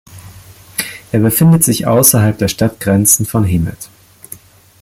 [1.11, 3.87] Er befindet sich außerhalb der Stadtgrenzen von Hemet.